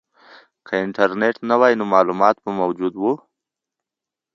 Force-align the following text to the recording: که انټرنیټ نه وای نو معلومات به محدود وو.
که 0.67 0.73
انټرنیټ 0.83 1.35
نه 1.49 1.55
وای 1.59 1.73
نو 1.79 1.85
معلومات 1.93 2.35
به 2.43 2.51
محدود 2.59 2.93
وو. 2.97 3.13